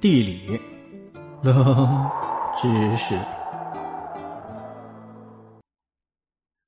[0.00, 0.58] 地理，
[1.42, 2.10] 冷
[2.58, 3.14] 知识。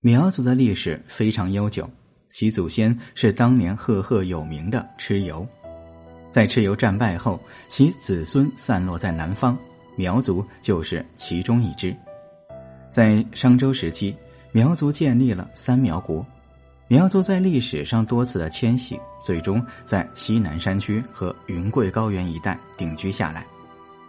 [0.00, 1.86] 苗族的历史非常悠久，
[2.26, 5.46] 其祖先是当年赫赫有名的蚩尤。
[6.30, 7.38] 在蚩尤战败后，
[7.68, 9.58] 其子孙散落在南方，
[9.94, 11.94] 苗族就是其中一支。
[12.90, 14.16] 在商周时期，
[14.52, 16.24] 苗族建立了三苗国。
[16.90, 23.46] 苗族在历史上多次的迁徙，最终在西南山区和云贵高原一带定居下来。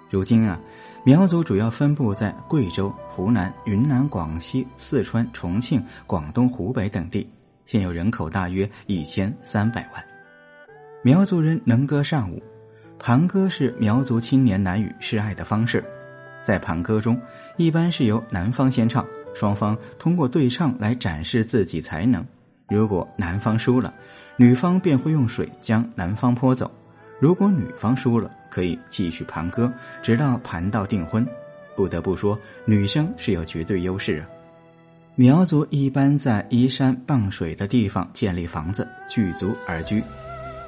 [0.10, 0.58] 如今啊，
[1.04, 7.30] 苗族主要分布在贵州、湖南、云南、广西、四川、重庆、广东、湖北等地，
[7.66, 10.02] 现有人口大约一千三百万。
[11.04, 12.42] 苗族人能歌善舞，
[12.98, 15.84] 盘歌是苗族青年男女示爱的方式。
[16.42, 17.20] 在盘歌中，
[17.58, 19.06] 一般是由男方先唱，
[19.36, 22.26] 双方通过对唱来展示自己才能。
[22.70, 23.94] 如果男方输了，
[24.38, 26.70] 女方便会用水将男方泼走；
[27.20, 31.26] 如果女方输了，可以继续盘歌，直到盘到订婚。
[31.76, 34.28] 不得不说，女生是有绝对优势啊。
[35.16, 40.02] 苗族一般在依山傍水的地方建立房子，聚族而居。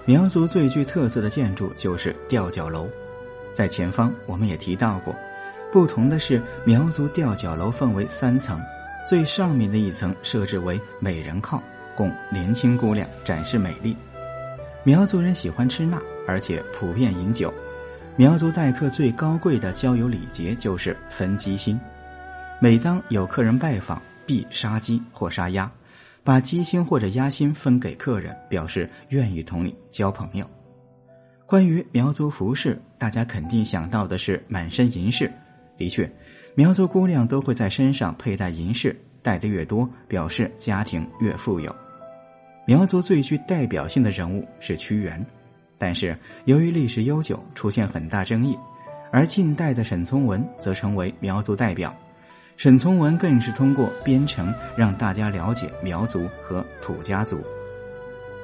[0.04, 2.89] 苗族最具特色的建筑就是吊脚楼，
[3.54, 5.16] 在前方我们也提到过。
[5.72, 8.59] 不同的是，苗族吊脚楼分为三层，
[9.08, 11.61] 最上面的一层设置为美人靠。
[12.02, 13.96] 供年轻姑娘展示美丽。
[14.84, 17.54] 苗族人喜欢吃辣，而且普遍饮酒。
[18.16, 21.80] 苗族待客最高贵的交友礼节就是分鸡心。
[22.60, 25.72] 每当有客人拜访，必杀鸡或杀鸭，
[26.24, 30.50] 把鸡心或者鸭心分给客人，表示愿意同你交朋友。
[31.46, 35.32] 关于苗族服饰，大家肯定想到的是满身银饰。
[35.78, 36.12] 的确，
[36.56, 39.00] 苗族姑娘都会在身上佩戴银饰。
[39.24, 41.76] 戴的越多，表示家庭越富有。
[42.66, 45.23] 苗族最具代表性的人物是屈原，
[45.78, 48.58] 但是由于历史悠久，出现很大争议。
[49.12, 51.94] 而近代的沈从文则成为苗族代表。
[52.58, 57.44] 沈从文更是通过编程让大家了解苗族和土家族。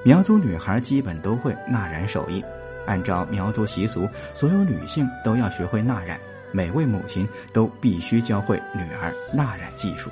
[0.04, 2.44] 苗族女孩基本都会纳染手艺，
[2.88, 6.20] 按照苗族习俗，所有女性都要学会纳染，
[6.52, 10.10] 每位母亲都必须教会女儿纳染技术。